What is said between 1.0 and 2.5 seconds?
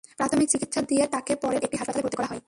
তাঁকে পরে সাভারের একটি হাসপাতালে ভর্তি করা হয়।